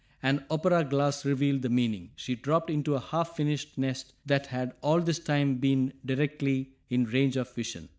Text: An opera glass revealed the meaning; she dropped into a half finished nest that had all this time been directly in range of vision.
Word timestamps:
An 0.23 0.43
opera 0.49 0.83
glass 0.83 1.23
revealed 1.25 1.61
the 1.61 1.69
meaning; 1.69 2.09
she 2.15 2.33
dropped 2.33 2.71
into 2.71 2.95
a 2.95 2.99
half 2.99 3.35
finished 3.35 3.77
nest 3.77 4.13
that 4.25 4.47
had 4.47 4.73
all 4.81 4.99
this 4.99 5.19
time 5.19 5.57
been 5.57 5.93
directly 6.03 6.71
in 6.89 7.05
range 7.05 7.37
of 7.37 7.53
vision. 7.53 7.87